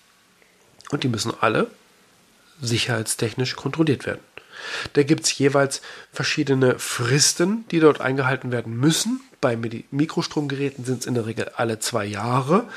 und 0.89 1.03
die 1.03 1.09
müssen 1.09 1.31
alle 1.39 1.69
sicherheitstechnisch 2.61 3.55
kontrolliert 3.55 4.05
werden. 4.05 4.26
Da 4.93 5.03
gibt 5.03 5.25
es 5.25 5.37
jeweils 5.37 5.81
verschiedene 6.11 6.79
Fristen, 6.79 7.65
die 7.71 7.79
dort 7.79 8.01
eingehalten 8.01 8.51
werden 8.51 8.75
müssen. 8.77 9.21
Bei 9.39 9.55
Mikrostromgeräten 9.91 10.83
sind 10.83 11.01
es 11.01 11.05
in 11.05 11.13
der 11.13 11.27
Regel 11.27 11.49
alle 11.55 11.77
zwei 11.79 12.05
Jahre, 12.05 12.67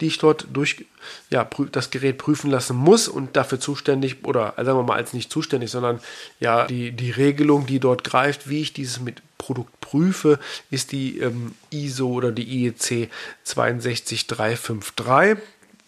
die 0.00 0.06
ich 0.06 0.18
dort 0.18 0.46
durch 0.52 0.86
ja, 1.28 1.48
das 1.72 1.90
Gerät 1.90 2.16
prüfen 2.16 2.50
lassen 2.50 2.76
muss 2.76 3.06
und 3.06 3.36
dafür 3.36 3.60
zuständig, 3.60 4.24
oder 4.24 4.54
sagen 4.56 4.78
wir 4.78 4.82
mal 4.82 4.96
als 4.96 5.12
nicht 5.12 5.30
zuständig, 5.30 5.70
sondern 5.70 6.00
ja, 6.40 6.66
die, 6.66 6.92
die 6.92 7.10
Regelung, 7.10 7.66
die 7.66 7.80
dort 7.80 8.02
greift, 8.02 8.48
wie 8.48 8.62
ich 8.62 8.72
dieses 8.72 9.00
mit 9.00 9.20
Produkt 9.36 9.78
prüfe, 9.80 10.38
ist 10.70 10.92
die 10.92 11.18
ähm, 11.18 11.54
ISO 11.70 12.08
oder 12.08 12.32
die 12.32 12.64
IEC 12.64 13.10
62353. 13.44 15.36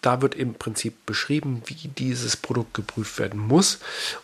Da 0.01 0.21
wird 0.21 0.35
im 0.35 0.53
Prinzip 0.53 1.05
beschrieben, 1.05 1.61
wie 1.65 1.89
dieses 1.97 2.37
Produkt 2.37 2.73
geprüft 2.73 3.19
werden 3.19 3.39
muss. 3.39 3.79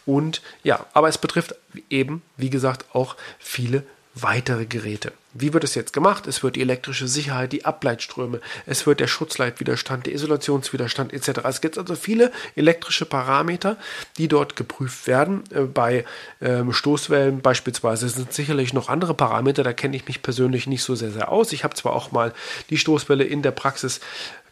Und 0.05 0.41
ja, 0.63 0.86
aber 0.94 1.10
es 1.10 1.17
betrifft 1.17 1.55
eben, 1.89 2.22
wie 2.38 2.50
gesagt, 2.50 2.86
auch 2.94 3.15
viele 3.39 3.84
weitere 4.15 4.65
Geräte. 4.65 5.12
Wie 5.34 5.53
wird 5.53 5.65
es 5.65 5.75
jetzt 5.75 5.91
gemacht? 5.91 6.25
Es 6.25 6.41
wird 6.41 6.55
die 6.55 6.62
elektrische 6.62 7.10
Sicherheit, 7.10 7.51
die 7.51 7.65
Ableitströme, 7.65 8.39
es 8.65 8.88
wird 8.88 9.01
der 9.01 9.08
Schutzleitwiderstand, 9.08 10.05
der 10.05 10.13
Isolationswiderstand 10.13 11.12
etc. 11.12 11.41
Es 11.44 11.60
gibt 11.60 11.77
also 11.77 11.96
viele 11.96 12.32
elektrische 12.55 13.05
Parameter, 13.05 13.75
die 14.17 14.29
dort 14.29 14.55
geprüft 14.55 15.08
werden. 15.08 15.44
Äh, 15.53 15.63
bei 15.63 16.05
ähm, 16.41 16.72
Stoßwellen 16.72 17.41
beispielsweise 17.41 18.08
sind 18.08 18.32
sicherlich 18.32 18.74
noch 18.74 18.88
andere 18.88 19.13
Parameter, 19.13 19.63
da 19.63 19.74
kenne 19.74 19.98
ich 19.98 20.08
mich 20.08 20.22
persönlich 20.22 20.67
nicht 20.67 20.84
so 20.84 20.96
sehr, 20.96 21.12
sehr 21.12 21.29
aus. 21.29 21.51
Ich 21.51 21.65
habe 21.65 21.75
zwar 21.75 21.91
auch 21.91 22.13
mal 22.13 22.34
die 22.70 22.77
Stoßwelle 22.77 23.25
in 23.25 23.41
der 23.41 23.51
Praxis 23.51 24.00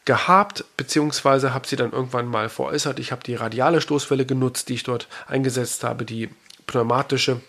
gehabt, 0.06 0.66
beziehungsweise 0.78 1.54
habe 1.54 1.68
sie 1.68 1.76
dann 1.76 1.92
irgendwann 1.92 2.28
mal 2.28 2.50
veräußert. 2.50 3.00
Ich 3.00 3.12
habe 3.12 3.24
die 3.24 3.36
radiale 3.36 3.82
Stoßwelle 3.82 4.26
genutzt, 4.26 4.70
die 4.70 4.76
ich 4.76 4.84
dort 4.84 5.08
eingesetzt 5.28 5.84
habe, 5.84 6.06
die 6.06 6.30
pneumatische 6.68 7.42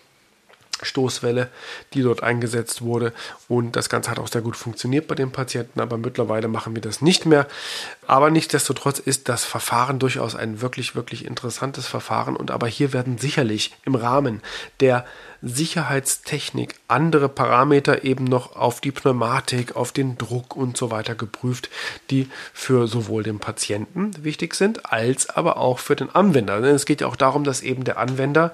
Stoßwelle, 0.81 1.49
die 1.93 2.01
dort 2.01 2.23
eingesetzt 2.23 2.81
wurde. 2.81 3.13
Und 3.47 3.75
das 3.75 3.89
Ganze 3.89 4.11
hat 4.11 4.19
auch 4.19 4.27
sehr 4.27 4.41
gut 4.41 4.55
funktioniert 4.55 5.07
bei 5.07 5.15
den 5.15 5.31
Patienten, 5.31 5.79
aber 5.79 5.97
mittlerweile 5.97 6.47
machen 6.47 6.75
wir 6.75 6.81
das 6.81 7.01
nicht 7.01 7.25
mehr. 7.25 7.47
Aber 8.07 8.29
nichtsdestotrotz 8.29 8.99
ist 8.99 9.29
das 9.29 9.45
Verfahren 9.45 9.99
durchaus 9.99 10.35
ein 10.35 10.61
wirklich, 10.61 10.95
wirklich 10.95 11.25
interessantes 11.25 11.87
Verfahren. 11.87 12.35
Und 12.35 12.51
aber 12.51 12.67
hier 12.67 12.93
werden 12.93 13.17
sicherlich 13.17 13.75
im 13.85 13.95
Rahmen 13.95 14.41
der 14.79 15.05
Sicherheitstechnik 15.41 16.75
andere 16.87 17.29
Parameter 17.29 18.03
eben 18.03 18.23
noch 18.23 18.55
auf 18.55 18.81
die 18.81 18.91
Pneumatik, 18.91 19.75
auf 19.75 19.91
den 19.91 20.17
Druck 20.17 20.55
und 20.55 20.75
so 20.75 20.89
weiter 20.89 21.13
geprüft, 21.13 21.69
die 22.09 22.29
für 22.51 22.87
sowohl 22.87 23.21
den 23.21 23.39
Patienten 23.39 24.11
wichtig 24.23 24.55
sind, 24.55 24.91
als 24.91 25.29
aber 25.29 25.57
auch 25.57 25.77
für 25.77 25.95
den 25.95 26.13
Anwender. 26.13 26.61
Denn 26.61 26.73
es 26.73 26.85
geht 26.85 27.01
ja 27.01 27.07
auch 27.07 27.15
darum, 27.15 27.43
dass 27.43 27.61
eben 27.61 27.83
der 27.83 27.99
Anwender 27.99 28.53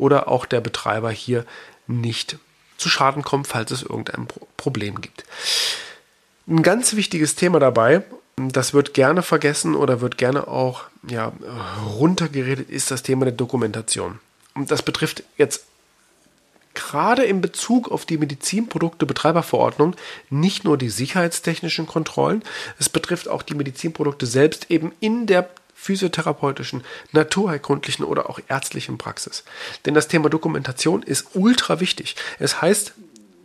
oder 0.00 0.28
auch 0.28 0.46
der 0.46 0.60
Betreiber 0.60 1.10
hier 1.10 1.44
nicht 1.86 2.38
zu 2.76 2.88
Schaden 2.88 3.22
kommt, 3.22 3.46
falls 3.46 3.70
es 3.70 3.82
irgendein 3.82 4.26
Problem 4.56 5.00
gibt. 5.00 5.24
Ein 6.48 6.62
ganz 6.62 6.96
wichtiges 6.96 7.36
Thema 7.36 7.60
dabei, 7.60 8.02
das 8.36 8.72
wird 8.72 8.94
gerne 8.94 9.22
vergessen 9.22 9.74
oder 9.74 10.00
wird 10.00 10.16
gerne 10.16 10.48
auch 10.48 10.84
ja, 11.06 11.32
runtergeredet, 11.86 12.70
ist 12.70 12.90
das 12.90 13.02
Thema 13.02 13.26
der 13.26 13.34
Dokumentation. 13.34 14.18
Und 14.54 14.70
das 14.70 14.82
betrifft 14.82 15.22
jetzt 15.36 15.64
gerade 16.72 17.24
in 17.24 17.40
Bezug 17.40 17.90
auf 17.90 18.06
die 18.06 18.16
Medizinprodukte-Betreiberverordnung 18.16 19.94
nicht 20.30 20.64
nur 20.64 20.78
die 20.78 20.88
sicherheitstechnischen 20.88 21.86
Kontrollen, 21.86 22.42
es 22.78 22.88
betrifft 22.88 23.28
auch 23.28 23.42
die 23.42 23.54
Medizinprodukte 23.54 24.26
selbst 24.26 24.70
eben 24.70 24.92
in 25.00 25.26
der 25.26 25.50
physiotherapeutischen, 25.80 26.84
naturheilkundlichen 27.12 28.04
oder 28.04 28.28
auch 28.28 28.38
ärztlichen 28.48 28.98
Praxis. 28.98 29.44
Denn 29.86 29.94
das 29.94 30.08
Thema 30.08 30.28
Dokumentation 30.28 31.02
ist 31.02 31.28
ultra 31.34 31.80
wichtig. 31.80 32.16
Es 32.38 32.60
heißt 32.60 32.92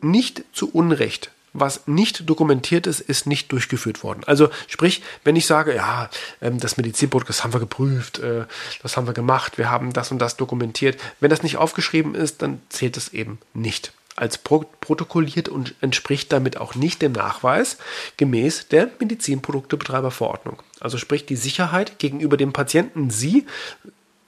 nicht 0.02 0.44
zu 0.52 0.70
Unrecht, 0.72 1.32
was 1.54 1.88
nicht 1.88 2.30
dokumentiert 2.30 2.86
ist, 2.86 3.00
ist 3.00 3.26
nicht 3.26 3.54
durchgeführt 3.54 4.04
worden. 4.04 4.24
Also 4.26 4.50
sprich, 4.68 5.02
wenn 5.24 5.38
ich 5.38 5.46
sage, 5.46 5.74
ja, 5.74 6.10
ähm, 6.42 6.60
das 6.60 6.76
Medizinprodukt, 6.76 7.30
das 7.30 7.46
haben 7.46 7.54
wir 7.54 7.62
geprüft, 7.62 8.20
äh, 8.20 8.44
das 8.84 8.98
haben 8.98 9.08
wir 9.08 9.14
gemacht, 9.14 9.58
wir 9.58 9.72
haben 9.72 9.94
das 9.94 10.12
und 10.12 10.20
das 10.20 10.36
dokumentiert. 10.36 11.00
Wenn 11.22 11.30
das 11.30 11.44
nicht 11.44 11.56
aufgeschrieben 11.56 12.14
ist, 12.14 12.42
dann 12.42 12.62
zählt 12.68 12.98
es 12.98 13.14
eben 13.14 13.40
nicht 13.54 13.94
als 14.16 14.38
protokolliert 14.38 15.50
und 15.50 15.76
entspricht 15.82 16.32
damit 16.32 16.58
auch 16.58 16.76
nicht 16.76 17.02
dem 17.02 17.12
Nachweis 17.12 17.78
gemäß 18.18 18.70
der 18.70 18.90
Medizinproduktebetreiberverordnung. 19.00 20.62
Also 20.80 20.98
sprich 20.98 21.26
die 21.26 21.36
Sicherheit 21.36 22.00
gegenüber 22.00 22.38
dem 22.38 22.54
Patienten. 22.54 23.10
Sie 23.10 23.46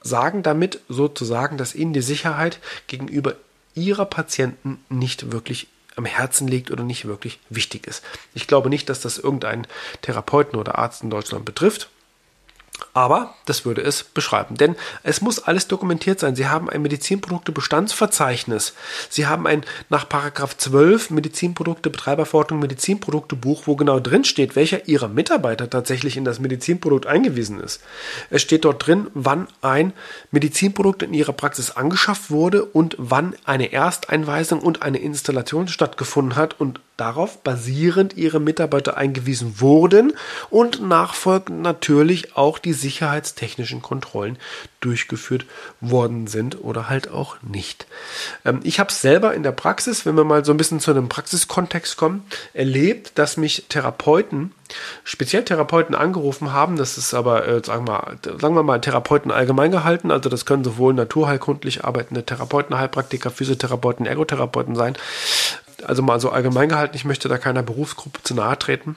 sagen 0.02 0.44
damit 0.44 0.82
sozusagen, 0.90 1.58
dass 1.58 1.74
Ihnen 1.74 1.94
die 1.94 2.02
Sicherheit 2.02 2.60
gegenüber 2.88 3.36
Ihrer 3.76 4.06
Patienten 4.06 4.80
nicht 4.90 5.32
wirklich 5.32 5.68
am 5.96 6.06
Herzen 6.06 6.48
liegt 6.48 6.70
oder 6.70 6.84
nicht 6.84 7.06
wirklich 7.06 7.40
wichtig 7.50 7.88
ist. 7.88 8.04
Ich 8.34 8.48
glaube 8.48 8.70
nicht, 8.70 8.90
dass 8.90 9.02
das 9.02 9.18
irgendeinen 9.18 9.68
Therapeuten 10.02 10.60
oder 10.60 10.78
Arzt 10.78 11.02
in 11.02 11.10
Deutschland 11.10 11.46
betrifft. 11.46 11.90
Aber 12.98 13.36
das 13.46 13.64
würde 13.64 13.84
es 13.84 14.02
beschreiben. 14.02 14.58
Denn 14.58 14.76
es 15.04 15.22
muss 15.22 15.38
alles 15.38 15.68
dokumentiert 15.68 16.20
sein. 16.20 16.36
Sie 16.36 16.48
haben 16.48 16.68
ein 16.68 16.82
Medizinproduktebestandsverzeichnis. 16.82 18.74
Sie 19.08 19.28
haben 19.28 19.46
ein 19.46 19.64
nach 19.90 20.10
Paragraph 20.10 20.58
12 20.58 21.12
Medizinprodukte 21.12 21.92
Betreiberverordnung 21.92 22.60
Medizinproduktebuch, 22.60 23.68
wo 23.68 23.76
genau 23.76 24.00
drin 24.00 24.24
steht, 24.24 24.56
welcher 24.56 24.88
Ihrer 24.88 25.10
Mitarbeiter 25.10 25.70
tatsächlich 25.70 26.18
in 26.18 26.26
das 26.26 26.40
Medizinprodukt 26.40 27.06
eingewiesen 27.06 27.60
ist. 27.60 27.84
Es 28.32 28.42
steht 28.42 28.66
dort 28.66 28.88
drin, 28.88 29.12
wann 29.14 29.48
ein 29.62 29.94
Medizinprodukt 30.32 31.04
in 31.04 31.14
Ihrer 31.14 31.34
Praxis 31.34 31.70
angeschafft 31.70 32.32
wurde 32.32 32.66
und 32.66 32.96
wann 32.98 33.36
eine 33.46 33.72
Ersteinweisung 33.74 34.60
und 34.60 34.82
eine 34.82 34.98
Installation 34.98 35.68
stattgefunden 35.68 36.36
hat 36.36 36.60
und 36.60 36.80
darauf 36.98 37.44
basierend 37.44 38.18
Ihre 38.18 38.40
Mitarbeiter 38.40 38.98
eingewiesen 38.98 39.62
wurden 39.62 40.14
und 40.50 40.82
nachfolgend 40.82 41.62
natürlich 41.62 42.36
auch 42.36 42.58
die 42.60 42.74
sicherheitstechnischen 42.74 43.82
Kontrollen 43.82 44.38
durchgeführt 44.82 45.46
worden 45.80 46.28
sind 46.28 46.64
oder 46.64 46.90
halt 46.90 47.10
auch 47.10 47.38
nicht. 47.42 47.88
Ähm, 48.46 48.60
ich 48.64 48.80
habe 48.80 48.90
es 48.90 49.02
selber 49.02 49.34
in 49.34 49.44
der 49.44 49.52
Praxis, 49.52 50.06
wenn 50.06 50.16
wir 50.16 50.24
mal 50.24 50.44
so 50.44 50.52
ein 50.52 50.58
bisschen 50.58 50.80
zu 50.80 50.92
einem 50.92 51.10
Praxiskontext 51.10 51.98
kommen, 51.98 52.26
erlebt, 52.54 53.14
dass 53.16 53.38
mich 53.38 53.66
Therapeuten, 53.70 54.54
speziell 55.04 55.44
Therapeuten 55.44 55.96
angerufen 55.96 56.52
haben. 56.52 56.78
Das 56.78 56.98
ist 56.98 57.14
aber, 57.14 57.48
äh, 57.48 57.62
sagen, 57.64 57.88
wir 57.88 58.18
sagen 58.40 58.56
wir 58.56 58.64
mal, 58.64 58.82
Therapeuten 58.82 59.32
allgemein 59.32 59.72
gehalten. 59.72 60.12
Also 60.12 60.30
das 60.30 60.46
können 60.46 60.64
sowohl 60.64 60.94
naturheilkundlich 60.94 61.84
arbeitende 61.86 62.24
Therapeuten, 62.24 62.78
Heilpraktiker, 62.78 63.30
Physiotherapeuten, 63.30 64.06
Ergotherapeuten 64.06 64.76
sein. 64.76 64.96
Also 65.84 66.02
mal 66.02 66.20
so 66.20 66.30
allgemein 66.32 66.70
gehalten. 66.70 66.96
Ich 66.96 67.06
möchte 67.06 67.30
da 67.30 67.38
keiner 67.38 67.64
Berufsgruppe 67.64 68.24
zu 68.24 68.34
nahe 68.34 68.58
treten 68.58 68.96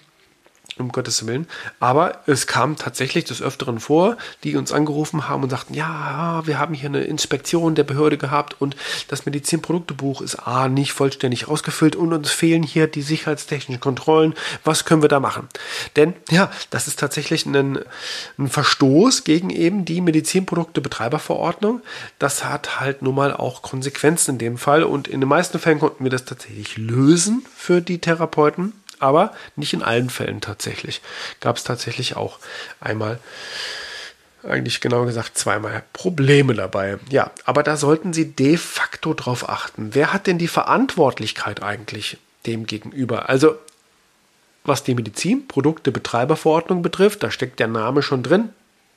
um 0.78 0.90
Gottes 0.90 1.26
Willen. 1.26 1.46
Aber 1.78 2.22
es 2.26 2.46
kam 2.46 2.76
tatsächlich 2.76 3.24
des 3.24 3.42
Öfteren 3.42 3.80
vor, 3.80 4.16
die 4.44 4.56
uns 4.56 4.72
angerufen 4.72 5.28
haben 5.28 5.42
und 5.42 5.50
sagten, 5.50 5.74
ja, 5.74 6.42
wir 6.46 6.58
haben 6.58 6.74
hier 6.74 6.88
eine 6.88 7.04
Inspektion 7.04 7.74
der 7.74 7.84
Behörde 7.84 8.18
gehabt 8.18 8.60
und 8.60 8.76
das 9.08 9.26
Medizinproduktebuch 9.26 10.20
ist 10.20 10.36
A 10.46 10.68
nicht 10.68 10.92
vollständig 10.92 11.48
ausgefüllt 11.48 11.96
und 11.96 12.12
uns 12.12 12.30
fehlen 12.30 12.62
hier 12.62 12.86
die 12.86 13.02
sicherheitstechnischen 13.02 13.80
Kontrollen. 13.80 14.34
Was 14.64 14.84
können 14.84 15.02
wir 15.02 15.08
da 15.08 15.20
machen? 15.20 15.48
Denn 15.96 16.14
ja, 16.30 16.50
das 16.70 16.86
ist 16.86 16.98
tatsächlich 16.98 17.46
ein, 17.46 17.80
ein 18.38 18.48
Verstoß 18.48 19.24
gegen 19.24 19.50
eben 19.50 19.84
die 19.84 20.00
Medizinproduktebetreiberverordnung. 20.00 21.82
Das 22.18 22.44
hat 22.44 22.80
halt 22.80 23.02
nun 23.02 23.14
mal 23.14 23.34
auch 23.34 23.62
Konsequenzen 23.62 24.32
in 24.32 24.38
dem 24.38 24.58
Fall 24.58 24.82
und 24.82 25.08
in 25.08 25.20
den 25.20 25.28
meisten 25.28 25.58
Fällen 25.58 25.78
konnten 25.78 26.04
wir 26.04 26.10
das 26.10 26.24
tatsächlich 26.24 26.76
lösen 26.76 27.44
für 27.56 27.80
die 27.80 27.98
Therapeuten 27.98 28.72
aber 29.00 29.32
nicht 29.56 29.72
in 29.72 29.82
allen 29.82 30.10
Fällen 30.10 30.40
tatsächlich. 30.40 31.00
Gab 31.40 31.56
es 31.56 31.64
tatsächlich 31.64 32.16
auch 32.16 32.38
einmal, 32.80 33.18
eigentlich 34.42 34.80
genau 34.80 35.04
gesagt 35.04 35.36
zweimal 35.36 35.82
Probleme 35.92 36.54
dabei. 36.54 36.98
Ja, 37.10 37.30
aber 37.44 37.62
da 37.62 37.76
sollten 37.76 38.12
Sie 38.12 38.32
de 38.32 38.56
facto 38.56 39.14
drauf 39.14 39.48
achten. 39.48 39.94
Wer 39.94 40.12
hat 40.12 40.26
denn 40.26 40.38
die 40.38 40.48
Verantwortlichkeit 40.48 41.62
eigentlich 41.62 42.18
dem 42.46 42.66
gegenüber? 42.66 43.28
Also 43.28 43.58
was 44.64 44.84
die 44.84 44.94
Medizinprodukte-Betreiberverordnung 44.94 46.82
betrifft, 46.82 47.22
da 47.22 47.30
steckt 47.30 47.60
der 47.60 47.68
Name 47.68 48.02
schon 48.02 48.22
drin. 48.22 48.50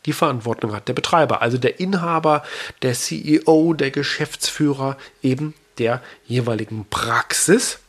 Die 0.05 0.13
Verantwortung 0.13 0.73
hat 0.73 0.89
der 0.89 0.93
Betreiber, 0.93 1.41
also 1.41 1.57
der 1.57 1.79
Inhaber, 1.79 2.43
der 2.81 2.93
CEO, 2.93 3.73
der 3.73 3.91
Geschäftsführer 3.91 4.97
eben 5.21 5.53
der 5.77 6.01
jeweiligen 6.25 6.85
Praxis 6.89 7.79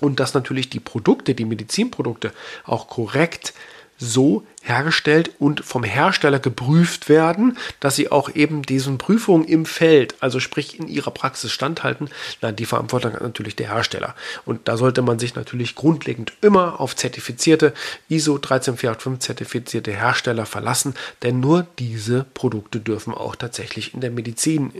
und 0.00 0.20
dass 0.20 0.34
natürlich 0.34 0.70
die 0.70 0.80
Produkte, 0.80 1.34
die 1.34 1.44
Medizinprodukte 1.44 2.32
auch 2.64 2.88
korrekt 2.88 3.54
so 3.98 4.46
hergestellt 4.62 5.32
und 5.38 5.64
vom 5.64 5.82
Hersteller 5.82 6.38
geprüft 6.38 7.08
werden, 7.08 7.58
dass 7.80 7.96
sie 7.96 8.10
auch 8.12 8.34
eben 8.34 8.62
diesen 8.62 8.98
Prüfungen 8.98 9.44
im 9.44 9.66
Feld, 9.66 10.14
also 10.20 10.40
sprich 10.40 10.78
in 10.78 10.88
ihrer 10.88 11.10
Praxis 11.10 11.52
standhalten. 11.52 12.08
Na, 12.40 12.52
die 12.52 12.66
Verantwortung 12.66 13.14
hat 13.14 13.22
natürlich 13.22 13.56
der 13.56 13.72
Hersteller. 13.72 14.14
Und 14.44 14.68
da 14.68 14.76
sollte 14.76 15.02
man 15.02 15.18
sich 15.18 15.34
natürlich 15.34 15.74
grundlegend 15.74 16.32
immer 16.42 16.80
auf 16.80 16.94
zertifizierte 16.94 17.74
ISO 18.08 18.38
13485 18.38 19.18
zertifizierte 19.20 19.92
Hersteller 19.92 20.46
verlassen, 20.46 20.94
denn 21.22 21.40
nur 21.40 21.66
diese 21.78 22.24
Produkte 22.34 22.80
dürfen 22.80 23.14
auch 23.14 23.36
tatsächlich 23.36 23.94
in 23.94 24.00
der 24.00 24.10
Medizin 24.10 24.72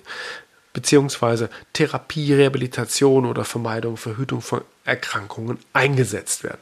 beziehungsweise 0.72 1.50
Therapie, 1.72 2.34
Rehabilitation 2.34 3.26
oder 3.26 3.44
Vermeidung, 3.44 3.96
Verhütung 3.96 4.40
von 4.40 4.60
Erkrankungen 4.88 5.58
eingesetzt 5.72 6.42
werden. 6.42 6.60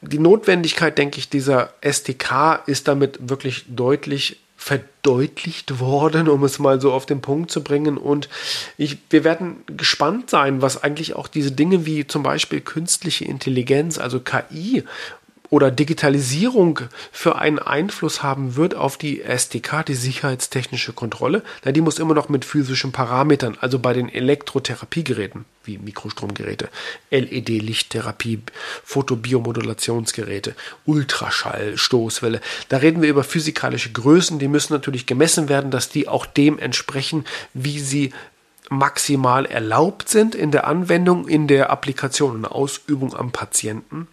Die 0.00 0.18
Notwendigkeit, 0.18 0.96
denke 0.98 1.18
ich, 1.18 1.28
dieser 1.28 1.72
STK 1.80 2.62
ist 2.66 2.86
damit 2.88 3.28
wirklich 3.28 3.64
deutlich 3.68 4.38
verdeutlicht 4.56 5.80
worden, 5.80 6.28
um 6.28 6.42
es 6.44 6.58
mal 6.58 6.80
so 6.80 6.92
auf 6.92 7.06
den 7.06 7.20
Punkt 7.20 7.50
zu 7.50 7.62
bringen. 7.62 7.98
Und 7.98 8.28
ich, 8.76 8.98
wir 9.10 9.22
werden 9.22 9.62
gespannt 9.68 10.30
sein, 10.30 10.62
was 10.62 10.82
eigentlich 10.82 11.14
auch 11.14 11.28
diese 11.28 11.52
Dinge 11.52 11.86
wie 11.86 12.06
zum 12.06 12.22
Beispiel 12.22 12.60
künstliche 12.60 13.24
Intelligenz, 13.24 13.98
also 13.98 14.20
KI 14.20 14.84
oder 15.50 15.70
Digitalisierung 15.70 16.80
für 17.12 17.36
einen 17.36 17.58
Einfluss 17.58 18.22
haben 18.22 18.56
wird 18.56 18.74
auf 18.74 18.96
die 18.96 19.22
SDK, 19.22 19.84
die 19.84 19.94
sicherheitstechnische 19.94 20.92
Kontrolle, 20.92 21.42
na, 21.64 21.72
die 21.72 21.80
muss 21.80 21.98
immer 21.98 22.14
noch 22.14 22.28
mit 22.28 22.44
physischen 22.44 22.92
Parametern, 22.92 23.56
also 23.60 23.78
bei 23.78 23.92
den 23.92 24.08
Elektrotherapiegeräten 24.08 25.44
wie 25.64 25.78
Mikrostromgeräte, 25.78 26.68
LED-Lichttherapie, 27.10 28.40
Fotobiomodulationsgeräte, 28.84 30.54
Ultraschall, 30.84 31.76
Stoßwelle. 31.76 32.40
Da 32.68 32.76
reden 32.78 33.02
wir 33.02 33.08
über 33.08 33.24
physikalische 33.24 33.90
Größen, 33.90 34.38
die 34.38 34.48
müssen 34.48 34.72
natürlich 34.72 35.06
gemessen 35.06 35.48
werden, 35.48 35.70
dass 35.70 35.88
die 35.88 36.06
auch 36.06 36.24
dem 36.24 36.58
entsprechen, 36.58 37.24
wie 37.52 37.80
sie 37.80 38.12
maximal 38.68 39.46
erlaubt 39.46 40.08
sind 40.08 40.34
in 40.34 40.50
der 40.50 40.66
Anwendung, 40.66 41.28
in 41.28 41.46
der 41.46 41.70
Applikation 41.70 42.36
und 42.36 42.44
Ausübung 42.44 43.14
am 43.14 43.30
Patienten. 43.30 44.08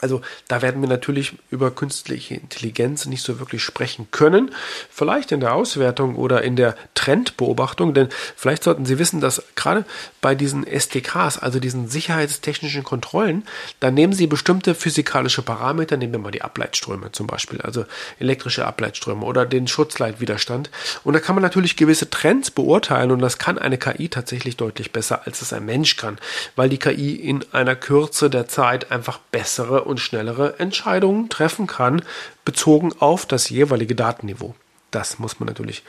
Also 0.00 0.20
da 0.46 0.62
werden 0.62 0.80
wir 0.80 0.88
natürlich 0.88 1.34
über 1.50 1.70
künstliche 1.70 2.34
Intelligenz 2.34 3.06
nicht 3.06 3.22
so 3.22 3.38
wirklich 3.38 3.62
sprechen 3.62 4.08
können. 4.10 4.52
Vielleicht 4.90 5.32
in 5.32 5.40
der 5.40 5.54
Auswertung 5.54 6.16
oder 6.16 6.42
in 6.42 6.56
der 6.56 6.76
Trendbeobachtung, 6.94 7.94
denn 7.94 8.08
vielleicht 8.36 8.62
sollten 8.62 8.86
Sie 8.86 8.98
wissen, 8.98 9.20
dass 9.20 9.42
gerade 9.56 9.84
bei 10.20 10.34
diesen 10.34 10.64
STKs, 10.64 11.38
also 11.38 11.60
diesen 11.60 11.88
sicherheitstechnischen 11.88 12.84
Kontrollen, 12.84 13.44
da 13.80 13.90
nehmen 13.90 14.12
Sie 14.12 14.26
bestimmte 14.26 14.74
physikalische 14.74 15.42
Parameter, 15.42 15.96
nehmen 15.96 16.12
wir 16.12 16.20
mal 16.20 16.30
die 16.30 16.42
Ableitströme 16.42 17.12
zum 17.12 17.26
Beispiel, 17.26 17.60
also 17.60 17.84
elektrische 18.18 18.66
Ableitströme 18.66 19.24
oder 19.24 19.46
den 19.46 19.66
Schutzleitwiderstand. 19.66 20.70
Und 21.04 21.14
da 21.14 21.20
kann 21.20 21.34
man 21.34 21.42
natürlich 21.42 21.76
gewisse 21.76 22.10
Trends 22.10 22.50
beurteilen 22.50 23.10
und 23.10 23.20
das 23.20 23.38
kann 23.38 23.58
eine 23.58 23.78
KI 23.78 24.08
tatsächlich 24.08 24.56
deutlich 24.56 24.92
besser, 24.92 25.22
als 25.26 25.42
es 25.42 25.52
ein 25.52 25.64
Mensch 25.64 25.96
kann, 25.96 26.18
weil 26.56 26.68
die 26.68 26.78
KI 26.78 27.16
in 27.16 27.44
einer 27.52 27.76
Kürze 27.76 28.30
der 28.30 28.48
Zeit 28.48 28.90
einfach 28.90 29.18
bessere 29.30 29.87
und 29.88 29.98
schnellere 29.98 30.58
Entscheidungen 30.58 31.28
treffen 31.28 31.66
kann, 31.66 32.02
bezogen 32.44 32.92
auf 33.00 33.26
das 33.26 33.50
jeweilige 33.50 33.94
Datenniveau. 33.94 34.54
Das 34.90 35.18
muss 35.18 35.40
man 35.40 35.48
natürlich 35.48 35.82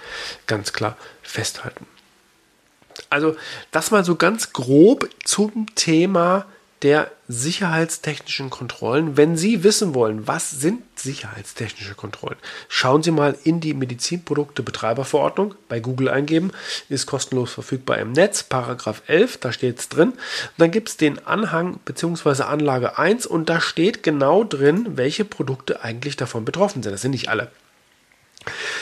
ganz 0.47 0.73
klar 0.73 0.97
festhalten. 1.21 1.85
Also 3.09 3.35
das 3.71 3.91
mal 3.91 4.03
so 4.03 4.15
ganz 4.15 4.53
grob 4.53 5.09
zum 5.23 5.73
Thema 5.75 6.45
der 6.81 7.11
sicherheitstechnischen 7.27 8.49
Kontrollen. 8.49 9.17
Wenn 9.17 9.37
Sie 9.37 9.63
wissen 9.63 9.93
wollen, 9.93 10.27
was 10.27 10.51
sind 10.51 10.81
sicherheitstechnische 10.95 11.95
Kontrollen, 11.95 12.37
schauen 12.67 13.03
Sie 13.03 13.11
mal 13.11 13.37
in 13.43 13.59
die 13.59 13.73
Medizinprodukte-Betreiberverordnung 13.73 15.55
bei 15.67 15.79
Google 15.79 16.09
eingeben, 16.09 16.51
ist 16.89 17.05
kostenlos 17.05 17.51
verfügbar 17.51 17.97
im 17.97 18.13
Netz, 18.13 18.43
Paragraph 18.43 19.03
11, 19.07 19.37
da 19.37 19.51
steht 19.51 19.79
es 19.79 19.89
drin. 19.89 20.13
Dann 20.57 20.71
gibt 20.71 20.89
es 20.89 20.97
den 20.97 21.25
Anhang 21.25 21.79
bzw. 21.85 22.43
Anlage 22.43 22.97
1 22.97 23.25
und 23.25 23.49
da 23.49 23.61
steht 23.61 24.03
genau 24.03 24.43
drin, 24.43 24.97
welche 24.97 25.25
Produkte 25.25 25.83
eigentlich 25.83 26.17
davon 26.17 26.45
betroffen 26.45 26.81
sind. 26.83 26.91
Das 26.91 27.01
sind 27.01 27.11
nicht 27.11 27.29
alle. 27.29 27.51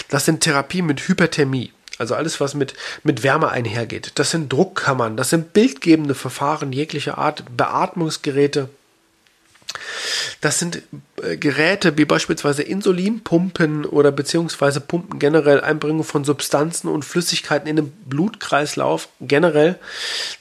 Das 0.09 0.25
sind 0.25 0.41
Therapien 0.41 0.85
mit 0.85 1.07
Hyperthermie, 1.07 1.73
also 1.97 2.15
alles, 2.15 2.39
was 2.39 2.53
mit, 2.53 2.73
mit 3.03 3.23
Wärme 3.23 3.49
einhergeht. 3.49 4.11
Das 4.15 4.31
sind 4.31 4.51
Druckkammern, 4.51 5.17
das 5.17 5.29
sind 5.29 5.53
bildgebende 5.53 6.15
Verfahren 6.15 6.71
jeglicher 6.71 7.17
Art, 7.17 7.43
Beatmungsgeräte, 7.55 8.69
das 10.41 10.59
sind 10.59 10.81
äh, 11.21 11.37
Geräte 11.37 11.97
wie 11.97 12.05
beispielsweise 12.05 12.61
Insulinpumpen 12.61 13.85
oder 13.85 14.11
beziehungsweise 14.11 14.81
Pumpen 14.81 15.19
generell, 15.19 15.61
Einbringung 15.61 16.03
von 16.03 16.23
Substanzen 16.23 16.87
und 16.87 17.03
Flüssigkeiten 17.03 17.67
in 17.67 17.75
den 17.75 17.91
Blutkreislauf 18.05 19.09
generell. 19.19 19.79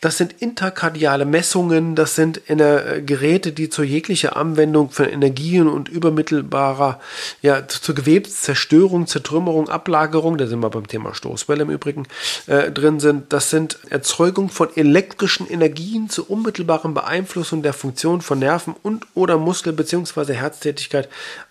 Das 0.01 0.19
sind 0.19 0.35
interkardiale 0.41 1.25
Messungen, 1.25 1.95
das 1.95 2.15
sind 2.15 2.49
äh, 2.51 3.03
Geräte, 3.05 3.53
die 3.53 3.71
zur 3.71 3.85
jeglicher 3.85 4.37
Anwendung 4.37 4.91
von 4.91 5.07
Energien 5.07 5.67
und 5.67 5.89
übermittelbarer, 5.89 7.01
ja, 7.43 7.67
zur 7.67 7.95
Gewebszerstörung, 7.95 9.07
Zertrümmerung, 9.07 9.69
Ablagerung, 9.69 10.39
da 10.39 10.47
sind 10.47 10.61
wir 10.61 10.71
beim 10.71 10.87
Thema 10.87 11.15
Stoßwelle 11.15 11.63
im 11.63 11.71
Übrigen, 11.71 12.07
äh, 12.47 12.71
drin 12.71 13.01
sind. 13.01 13.33
Das 13.33 13.51
sind 13.51 13.79
Erzeugung 13.91 14.51
von 14.51 14.69
elektrischen 14.77 15.49
Energien 15.49 16.09
zur 16.09 16.31
unmittelbaren 16.31 16.95
Beeinflussung 16.95 17.63
der 17.63 17.73
Funktion 17.73 18.21
von 18.21 18.39
Nerven 18.39 18.75
und 18.83 19.07
oder 19.15 19.26
Muskel- 19.35 19.73
bzw. 19.73 20.35
Herztätigkeit 20.35 21.09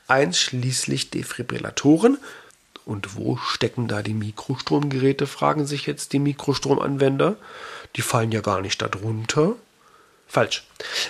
einschließlich 0.08 1.10
Defibrillatoren. 1.10 2.18
Und 2.86 3.16
wo 3.16 3.38
stecken 3.38 3.88
da 3.88 4.02
die 4.04 4.14
Mikrostromgeräte, 4.14 5.28
fragen 5.28 5.66
sich 5.66 5.88
jetzt 5.88 6.14
die 6.14 6.20
Mikrostromanwender. 6.20 7.36
Die 7.96 8.02
fallen 8.02 8.32
ja 8.32 8.42
gar 8.42 8.62
nicht 8.62 8.82
darunter. 8.82 9.56
Falsch. 10.28 10.64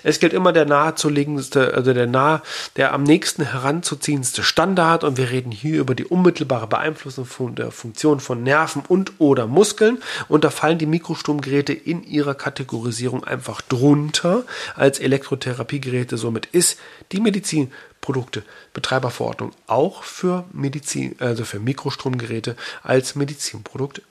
Es 0.03 0.19
gilt 0.19 0.33
immer 0.33 0.53
der 0.53 0.65
nahezulegendste, 0.65 1.73
also 1.73 1.93
der 1.93 2.05
nah, 2.05 2.43
der 2.75 2.93
am 2.93 3.03
nächsten 3.03 3.43
heranzuziehendste 3.43 4.43
Standard 4.43 5.03
und 5.03 5.17
wir 5.17 5.31
reden 5.31 5.51
hier 5.51 5.79
über 5.79 5.95
die 5.95 6.05
unmittelbare 6.05 6.67
Beeinflussung 6.67 7.25
von 7.25 7.55
der 7.55 7.71
Funktion 7.71 8.19
von 8.19 8.43
Nerven 8.43 8.83
und 8.87 9.13
oder 9.19 9.47
Muskeln 9.47 10.03
und 10.27 10.43
da 10.43 10.49
fallen 10.49 10.77
die 10.77 10.85
Mikrostromgeräte 10.85 11.73
in 11.73 12.03
ihrer 12.03 12.35
Kategorisierung 12.35 13.23
einfach 13.23 13.61
drunter 13.61 14.43
als 14.75 14.99
Elektrotherapiegeräte. 14.99 16.17
Somit 16.17 16.45
ist 16.47 16.77
die 17.11 17.19
Medizinprodukte 17.19 18.43
Betreiberverordnung 18.73 19.53
auch 19.65 20.03
für 20.03 20.45
Medizin, 20.51 21.15
also 21.19 21.45
für 21.45 21.59
Mikrostromgeräte 21.59 22.55
als 22.83 23.15
Medizinprodukt 23.15 24.01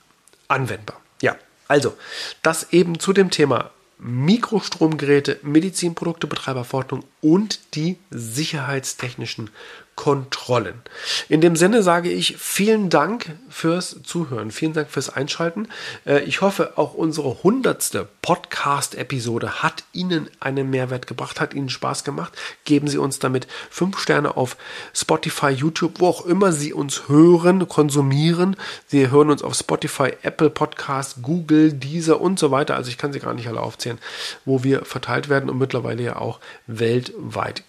anwendbar. 0.47 0.99
Ja, 1.21 1.37
also 1.67 1.95
das 2.41 2.73
eben 2.73 2.99
zu 2.99 3.13
dem 3.13 3.29
Thema 3.29 3.71
Mikrostromgeräte, 3.97 5.39
Medizinprodukte, 5.43 6.27
Betreiberverordnung 6.27 7.03
und 7.25 7.73
die 7.73 7.97
sicherheitstechnischen 8.11 9.49
Kontrollen. 9.95 10.81
In 11.29 11.39
dem 11.39 11.55
Sinne 11.55 11.81
sage 11.81 12.11
ich 12.11 12.35
vielen 12.37 12.89
Dank 12.89 13.31
fürs 13.49 14.01
Zuhören, 14.03 14.51
vielen 14.51 14.73
Dank 14.73 14.89
fürs 14.89 15.09
Einschalten. 15.09 15.69
Äh, 16.05 16.23
ich 16.25 16.41
hoffe, 16.41 16.73
auch 16.75 16.93
unsere 16.93 17.43
hundertste 17.43 18.05
Podcast-Episode 18.21 19.63
hat 19.63 19.85
Ihnen 19.93 20.29
einen 20.41 20.69
Mehrwert 20.69 21.07
gebracht, 21.07 21.39
hat 21.39 21.53
Ihnen 21.53 21.69
Spaß 21.69 22.03
gemacht. 22.03 22.33
Geben 22.65 22.89
Sie 22.89 22.97
uns 22.97 23.19
damit 23.19 23.47
fünf 23.69 23.97
Sterne 23.97 24.35
auf 24.35 24.57
Spotify, 24.93 25.47
YouTube, 25.47 26.01
wo 26.01 26.07
auch 26.07 26.25
immer 26.25 26.51
Sie 26.51 26.73
uns 26.73 27.07
hören, 27.07 27.69
konsumieren. 27.69 28.57
Sie 28.87 29.09
hören 29.09 29.29
uns 29.29 29.43
auf 29.43 29.55
Spotify, 29.55 30.11
Apple 30.23 30.49
Podcast, 30.49 31.21
Google, 31.21 31.71
Deezer 31.71 32.19
und 32.19 32.37
so 32.37 32.51
weiter. 32.51 32.75
Also 32.75 32.89
ich 32.89 32.97
kann 32.97 33.13
sie 33.13 33.19
gar 33.19 33.33
nicht 33.33 33.47
alle 33.47 33.61
aufzählen, 33.61 33.97
wo 34.43 34.65
wir 34.65 34.83
verteilt 34.83 35.29
werden 35.29 35.49
und 35.49 35.57
mittlerweile 35.57 36.03
ja 36.03 36.17
auch 36.17 36.41
weltweit 36.67 37.14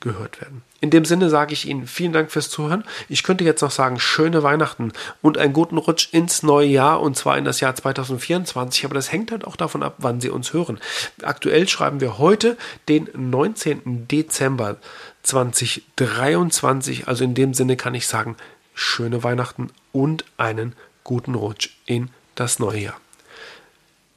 gehört 0.01 0.41
werden. 0.41 0.63
In 0.81 0.91
dem 0.91 1.05
Sinne 1.05 1.31
sage 1.31 1.53
ich 1.53 1.67
Ihnen 1.67 1.87
vielen 1.87 2.13
Dank 2.13 2.31
fürs 2.31 2.51
Zuhören. 2.51 2.85
Ich 3.09 3.23
könnte 3.23 3.45
jetzt 3.45 3.63
noch 3.63 3.71
sagen, 3.71 3.99
schöne 3.99 4.43
Weihnachten 4.43 4.93
und 5.23 5.39
einen 5.39 5.53
guten 5.53 5.79
Rutsch 5.79 6.13
ins 6.13 6.43
neue 6.43 6.67
Jahr 6.67 7.01
und 7.01 7.17
zwar 7.17 7.39
in 7.39 7.45
das 7.45 7.61
Jahr 7.61 7.75
2024. 7.75 8.85
Aber 8.85 8.95
das 8.95 9.11
hängt 9.11 9.33
halt 9.33 9.47
auch 9.47 9.57
davon 9.57 9.83
ab, 9.83 9.95
wann 9.99 10.21
Sie 10.21 10.31
uns 10.31 10.53
hören. 10.53 10.79
Aktuell 11.23 11.69
schreiben 11.69 12.01
wir 12.01 12.19
heute 12.19 12.57
den 12.89 13.09
19. 13.15 14.07
Dezember 14.09 14.77
2023. 15.23 17.09
Also 17.09 17.25
in 17.25 17.35
dem 17.35 17.55
Sinne 17.55 17.77
kann 17.77 17.95
ich 17.95 18.07
sagen, 18.07 18.37
schöne 18.75 19.25
Weihnachten 19.25 19.71
und 19.93 20.25
einen 20.37 20.75
guten 21.05 21.35
Rutsch 21.35 21.71
in 21.87 22.11
das 22.35 22.59
neue 22.59 22.81
Jahr. 22.81 23.01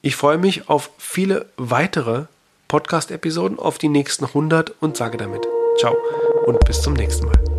Ich 0.01 0.15
freue 0.15 0.37
mich 0.37 0.69
auf 0.69 0.91
viele 0.97 1.47
weitere 1.57 2.25
Podcast-Episoden, 2.69 3.59
auf 3.59 3.77
die 3.77 3.89
nächsten 3.89 4.25
100 4.25 4.75
und 4.79 4.95
sage 4.95 5.17
damit 5.17 5.45
Ciao 5.77 5.97
und 6.45 6.63
bis 6.65 6.81
zum 6.81 6.93
nächsten 6.93 7.25
Mal. 7.25 7.58